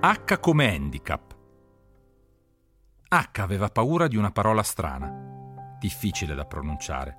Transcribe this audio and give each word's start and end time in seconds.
H 0.00 0.38
come 0.38 0.72
handicap. 0.72 1.36
H 3.08 3.40
aveva 3.40 3.68
paura 3.68 4.06
di 4.06 4.16
una 4.16 4.30
parola 4.30 4.62
strana, 4.62 5.76
difficile 5.80 6.36
da 6.36 6.44
pronunciare. 6.44 7.18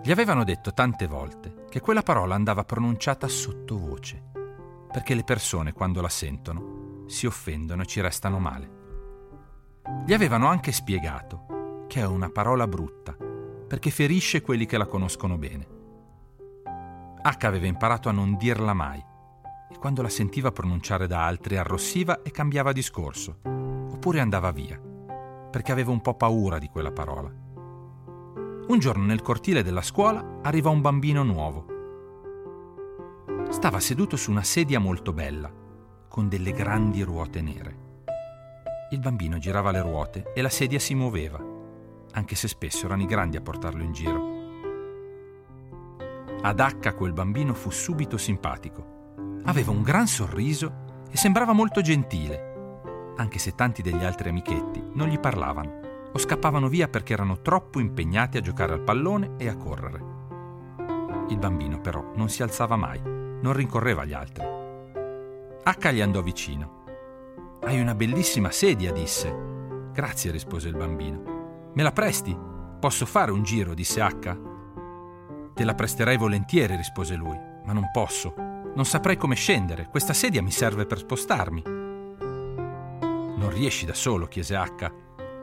Gli 0.00 0.12
avevano 0.12 0.44
detto 0.44 0.72
tante 0.72 1.08
volte 1.08 1.64
che 1.68 1.80
quella 1.80 2.02
parola 2.02 2.36
andava 2.36 2.62
pronunciata 2.62 3.26
sottovoce, 3.26 4.22
perché 4.92 5.14
le 5.14 5.24
persone 5.24 5.72
quando 5.72 6.00
la 6.00 6.08
sentono 6.08 7.02
si 7.08 7.26
offendono 7.26 7.82
e 7.82 7.86
ci 7.86 8.00
restano 8.00 8.38
male. 8.38 8.70
Gli 10.06 10.12
avevano 10.12 10.46
anche 10.46 10.70
spiegato 10.70 11.84
che 11.88 11.98
è 11.98 12.06
una 12.06 12.30
parola 12.30 12.68
brutta, 12.68 13.16
perché 13.66 13.90
ferisce 13.90 14.40
quelli 14.40 14.66
che 14.66 14.78
la 14.78 14.86
conoscono 14.86 15.36
bene. 15.36 15.66
H 17.20 17.44
aveva 17.44 17.66
imparato 17.66 18.08
a 18.08 18.12
non 18.12 18.36
dirla 18.36 18.72
mai 18.72 19.08
e 19.70 19.78
quando 19.78 20.02
la 20.02 20.08
sentiva 20.08 20.50
pronunciare 20.50 21.06
da 21.06 21.24
altri 21.24 21.56
arrossiva 21.56 22.22
e 22.22 22.30
cambiava 22.30 22.72
discorso, 22.72 23.38
oppure 23.44 24.20
andava 24.20 24.50
via, 24.50 24.78
perché 25.50 25.70
aveva 25.70 25.92
un 25.92 26.00
po' 26.00 26.14
paura 26.14 26.58
di 26.58 26.68
quella 26.68 26.92
parola. 26.92 27.30
Un 28.68 28.78
giorno 28.78 29.04
nel 29.04 29.22
cortile 29.22 29.62
della 29.62 29.82
scuola 29.82 30.40
arriva 30.42 30.70
un 30.70 30.80
bambino 30.80 31.22
nuovo. 31.22 31.66
Stava 33.50 33.80
seduto 33.80 34.16
su 34.16 34.30
una 34.30 34.42
sedia 34.42 34.78
molto 34.78 35.12
bella, 35.12 35.52
con 36.08 36.28
delle 36.28 36.52
grandi 36.52 37.02
ruote 37.02 37.40
nere. 37.40 37.88
Il 38.90 38.98
bambino 38.98 39.38
girava 39.38 39.70
le 39.70 39.82
ruote 39.82 40.32
e 40.34 40.42
la 40.42 40.48
sedia 40.48 40.78
si 40.78 40.94
muoveva, 40.94 41.40
anche 42.12 42.34
se 42.34 42.48
spesso 42.48 42.86
erano 42.86 43.02
i 43.02 43.06
grandi 43.06 43.36
a 43.36 43.40
portarlo 43.40 43.82
in 43.82 43.92
giro. 43.92 44.38
Ad 46.42 46.58
H 46.58 46.94
quel 46.94 47.12
bambino 47.12 47.54
fu 47.54 47.70
subito 47.70 48.16
simpatico. 48.16 48.98
Aveva 49.44 49.70
un 49.70 49.82
gran 49.82 50.06
sorriso 50.06 51.04
e 51.10 51.16
sembrava 51.16 51.52
molto 51.52 51.80
gentile, 51.80 53.12
anche 53.16 53.38
se 53.38 53.54
tanti 53.54 53.82
degli 53.82 54.04
altri 54.04 54.28
amichetti 54.28 54.82
non 54.94 55.08
gli 55.08 55.18
parlavano 55.18 55.78
o 56.12 56.18
scappavano 56.18 56.68
via 56.68 56.88
perché 56.88 57.12
erano 57.12 57.40
troppo 57.40 57.80
impegnati 57.80 58.36
a 58.36 58.40
giocare 58.40 58.72
al 58.72 58.82
pallone 58.82 59.34
e 59.36 59.48
a 59.48 59.56
correre. 59.56 60.04
Il 61.28 61.38
bambino 61.38 61.80
però 61.80 62.12
non 62.14 62.28
si 62.28 62.42
alzava 62.42 62.76
mai, 62.76 63.00
non 63.02 63.52
rincorreva 63.52 64.04
gli 64.04 64.12
altri 64.12 64.58
H 65.62 65.92
gli 65.92 66.00
andò 66.00 66.22
vicino. 66.22 67.58
Hai 67.62 67.80
una 67.80 67.94
bellissima 67.94 68.50
sedia, 68.50 68.92
disse. 68.92 69.32
Grazie, 69.92 70.30
rispose 70.30 70.68
il 70.68 70.76
bambino. 70.76 71.70
Me 71.74 71.82
la 71.82 71.92
presti? 71.92 72.36
Posso 72.80 73.04
fare 73.04 73.30
un 73.30 73.42
giro, 73.42 73.74
disse 73.74 74.00
H. 74.00 74.38
Te 75.54 75.64
la 75.64 75.74
presterei 75.74 76.16
volentieri, 76.16 76.76
rispose 76.76 77.14
lui, 77.14 77.38
ma 77.64 77.72
non 77.72 77.90
posso. 77.92 78.49
Non 78.74 78.84
saprei 78.84 79.16
come 79.16 79.34
scendere. 79.34 79.88
Questa 79.90 80.12
sedia 80.12 80.42
mi 80.42 80.50
serve 80.50 80.86
per 80.86 80.98
spostarmi. 80.98 81.62
Non 81.64 83.50
riesci 83.50 83.86
da 83.86 83.94
solo, 83.94 84.26
chiese 84.26 84.54
H. 84.56 84.92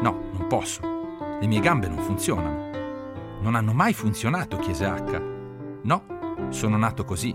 No, 0.00 0.30
non 0.32 0.46
posso. 0.48 0.80
Le 1.40 1.46
mie 1.46 1.60
gambe 1.60 1.88
non 1.88 1.98
funzionano. 1.98 2.70
Non 3.40 3.54
hanno 3.54 3.72
mai 3.72 3.92
funzionato, 3.92 4.56
chiese 4.58 4.84
H. 4.86 5.22
No, 5.82 6.48
sono 6.50 6.76
nato 6.76 7.04
così. 7.04 7.34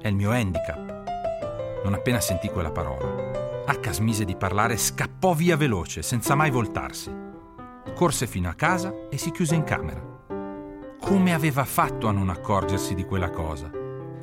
È 0.00 0.08
il 0.08 0.14
mio 0.14 0.30
handicap. 0.30 1.80
Non 1.84 1.94
appena 1.94 2.20
sentì 2.20 2.48
quella 2.48 2.70
parola, 2.70 3.64
H 3.66 3.90
smise 3.92 4.24
di 4.24 4.36
parlare 4.36 4.74
e 4.74 4.78
scappò 4.78 5.32
via 5.32 5.56
veloce, 5.56 6.02
senza 6.02 6.34
mai 6.34 6.50
voltarsi. 6.50 7.12
Corse 7.94 8.26
fino 8.26 8.48
a 8.48 8.54
casa 8.54 9.08
e 9.10 9.18
si 9.18 9.30
chiuse 9.30 9.54
in 9.54 9.64
camera. 9.64 10.00
Come 11.00 11.34
aveva 11.34 11.64
fatto 11.64 12.08
a 12.08 12.12
non 12.12 12.28
accorgersi 12.30 12.94
di 12.94 13.04
quella 13.04 13.30
cosa? 13.30 13.81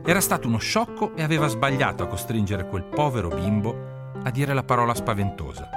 Era 0.10 0.22
stato 0.22 0.48
uno 0.48 0.58
sciocco 0.58 1.16
e 1.16 1.22
aveva 1.22 1.46
sbagliato 1.46 2.02
a 2.02 2.08
costringere 2.08 2.68
quel 2.68 2.84
povero 2.84 3.28
bimbo 3.28 4.12
a 4.24 4.32
dire 4.32 4.56
la 4.56 4.64
parola 4.64 4.96
spaventosa. 4.96 5.70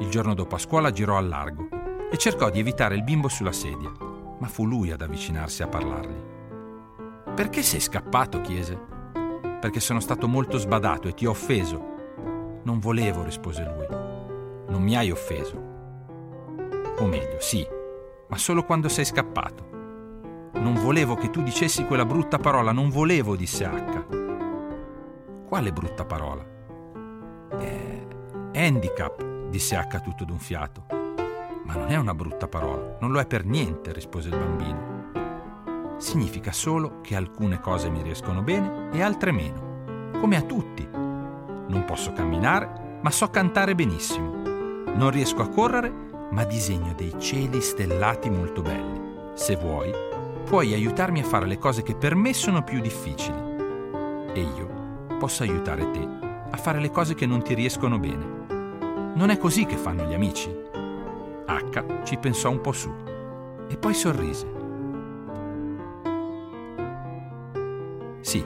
Il 0.00 0.08
giorno 0.08 0.34
dopo 0.34 0.56
a 0.56 0.58
scuola 0.58 0.90
girò 0.90 1.18
al 1.18 1.28
largo 1.28 1.68
e 2.10 2.18
cercò 2.18 2.50
di 2.50 2.58
evitare 2.58 2.96
il 2.96 3.04
bimbo 3.04 3.28
sulla 3.28 3.52
sedia, 3.52 3.92
ma 4.40 4.48
fu 4.48 4.66
lui 4.66 4.90
ad 4.90 5.02
avvicinarsi 5.02 5.62
a 5.62 5.68
parlargli. 5.68 6.20
Perché 7.32 7.62
sei 7.62 7.78
scappato? 7.78 8.40
chiese 8.40 8.76
perché 9.60 9.78
sono 9.78 10.00
stato 10.00 10.26
molto 10.26 10.58
sbadato 10.58 11.06
e 11.06 11.14
ti 11.14 11.26
ho 11.26 11.30
offeso. 11.30 12.60
Non 12.64 12.80
volevo, 12.80 13.22
rispose 13.22 13.62
lui. 13.62 13.86
Non 14.66 14.82
mi 14.82 14.96
hai 14.96 15.12
offeso. 15.12 15.54
O 16.98 17.06
meglio, 17.06 17.36
sì, 17.38 17.64
ma 18.26 18.36
solo 18.36 18.64
quando 18.64 18.88
sei 18.88 19.04
scappato. 19.04 19.71
Non 20.54 20.74
volevo 20.74 21.14
che 21.14 21.30
tu 21.30 21.42
dicessi 21.42 21.84
quella 21.84 22.04
brutta 22.04 22.38
parola, 22.38 22.72
non 22.72 22.88
volevo, 22.90 23.36
disse 23.36 23.64
H. 23.64 25.46
Quale 25.46 25.72
brutta 25.72 26.04
parola? 26.04 26.44
Eh, 27.58 28.06
handicap, 28.54 29.48
disse 29.48 29.76
H 29.76 30.00
tutto 30.00 30.24
d'un 30.24 30.38
fiato. 30.38 30.84
Ma 31.64 31.74
non 31.74 31.88
è 31.88 31.96
una 31.96 32.14
brutta 32.14 32.48
parola, 32.48 32.96
non 33.00 33.12
lo 33.12 33.20
è 33.20 33.26
per 33.26 33.44
niente, 33.44 33.92
rispose 33.92 34.28
il 34.28 34.36
bambino 34.36 34.92
significa 36.02 36.50
solo 36.50 37.00
che 37.00 37.14
alcune 37.14 37.60
cose 37.60 37.88
mi 37.88 38.02
riescono 38.02 38.42
bene 38.42 38.90
e 38.92 39.02
altre 39.02 39.30
meno, 39.30 40.18
come 40.20 40.36
a 40.36 40.42
tutti. 40.42 40.86
Non 40.92 41.84
posso 41.86 42.12
camminare, 42.12 42.98
ma 43.00 43.10
so 43.10 43.30
cantare 43.30 43.74
benissimo. 43.74 44.42
Non 44.94 45.10
riesco 45.10 45.42
a 45.42 45.48
correre, 45.48 45.90
ma 46.30 46.44
disegno 46.44 46.92
dei 46.94 47.14
cieli 47.18 47.60
stellati 47.60 48.28
molto 48.28 48.62
belli. 48.62 49.00
Se 49.34 49.54
vuoi, 49.56 49.92
puoi 50.42 50.74
aiutarmi 50.74 51.20
a 51.20 51.24
fare 51.24 51.46
le 51.46 51.58
cose 51.58 51.82
che 51.82 51.94
per 51.94 52.14
me 52.14 52.32
sono 52.34 52.62
più 52.62 52.80
difficili. 52.80 53.38
E 54.32 54.40
io 54.40 55.16
posso 55.18 55.42
aiutare 55.42 55.90
te 55.90 56.08
a 56.50 56.56
fare 56.56 56.80
le 56.80 56.90
cose 56.90 57.14
che 57.14 57.26
non 57.26 57.42
ti 57.42 57.54
riescono 57.54 57.98
bene. 57.98 58.24
Non 59.14 59.30
è 59.30 59.38
così 59.38 59.64
che 59.64 59.76
fanno 59.76 60.04
gli 60.04 60.14
amici. 60.14 60.54
H 61.46 62.02
ci 62.04 62.16
pensò 62.18 62.50
un 62.50 62.60
po' 62.60 62.72
su 62.72 62.92
e 63.68 63.76
poi 63.76 63.94
sorrise. 63.94 64.46
Sì, 68.20 68.44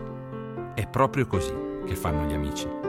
è 0.74 0.86
proprio 0.86 1.26
così 1.26 1.52
che 1.84 1.94
fanno 1.96 2.28
gli 2.28 2.34
amici. 2.34 2.85